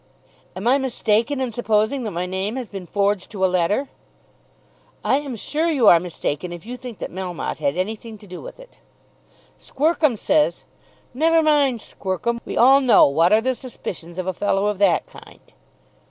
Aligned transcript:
"Am 0.55 0.67
I 0.67 0.79
mistaken 0.79 1.39
in 1.39 1.51
supposing 1.51 2.01
that 2.05 2.09
my 2.09 2.25
name 2.25 2.55
has 2.55 2.69
been 2.69 2.87
forged 2.87 3.29
to 3.29 3.45
a 3.45 3.45
letter?" 3.45 3.87
"I 5.03 5.17
am 5.17 5.35
sure 5.35 5.69
you 5.69 5.87
are 5.89 5.99
mistaken 5.99 6.51
if 6.51 6.65
you 6.65 6.75
think 6.75 6.97
that 6.97 7.11
Melmotte 7.11 7.59
had 7.59 7.77
anything 7.77 8.17
to 8.17 8.25
do 8.25 8.41
with 8.41 8.59
it." 8.59 8.79
"Squercum 9.59 10.17
says" 10.17 10.63
"Never 11.23 11.43
mind 11.43 11.81
Squercum. 11.81 12.39
We 12.45 12.57
all 12.57 12.81
know 12.81 13.05
what 13.07 13.31
are 13.31 13.41
the 13.41 13.53
suspicions 13.53 14.17
of 14.17 14.25
a 14.25 14.33
fellow 14.33 14.65
of 14.65 14.79
that 14.79 15.05
kind." 15.05 15.53